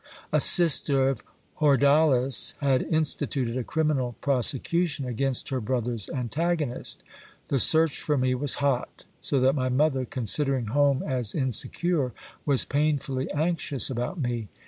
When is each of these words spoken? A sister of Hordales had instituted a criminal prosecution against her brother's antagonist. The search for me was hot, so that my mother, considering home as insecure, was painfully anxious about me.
A 0.31 0.39
sister 0.39 1.09
of 1.09 1.21
Hordales 1.59 2.55
had 2.59 2.81
instituted 2.81 3.55
a 3.55 3.63
criminal 3.63 4.15
prosecution 4.19 5.05
against 5.05 5.49
her 5.49 5.61
brother's 5.61 6.09
antagonist. 6.09 7.03
The 7.49 7.59
search 7.59 7.99
for 7.99 8.17
me 8.17 8.33
was 8.33 8.55
hot, 8.65 9.03
so 9.19 9.39
that 9.41 9.53
my 9.53 9.69
mother, 9.69 10.05
considering 10.05 10.65
home 10.69 11.03
as 11.03 11.35
insecure, 11.35 12.13
was 12.47 12.65
painfully 12.65 13.29
anxious 13.31 13.91
about 13.91 14.19
me. 14.19 14.47